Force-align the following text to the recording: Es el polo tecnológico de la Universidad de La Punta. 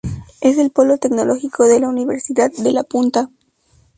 Es 0.41 0.57
el 0.57 0.71
polo 0.71 0.97
tecnológico 0.97 1.67
de 1.67 1.79
la 1.79 1.87
Universidad 1.87 2.51
de 2.51 2.71
La 2.73 2.81
Punta. 2.83 3.29